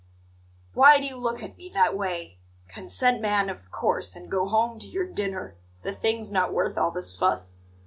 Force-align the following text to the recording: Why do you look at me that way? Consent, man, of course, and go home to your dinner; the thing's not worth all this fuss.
Why 0.73 0.99
do 0.99 1.05
you 1.05 1.15
look 1.15 1.43
at 1.43 1.59
me 1.59 1.69
that 1.75 1.95
way? 1.95 2.39
Consent, 2.67 3.21
man, 3.21 3.51
of 3.51 3.69
course, 3.69 4.15
and 4.15 4.31
go 4.31 4.47
home 4.47 4.79
to 4.79 4.87
your 4.87 5.05
dinner; 5.05 5.53
the 5.83 5.93
thing's 5.93 6.31
not 6.31 6.51
worth 6.51 6.75
all 6.75 6.89
this 6.89 7.15
fuss. 7.15 7.59